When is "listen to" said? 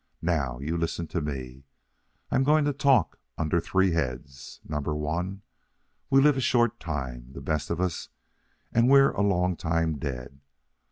0.77-1.21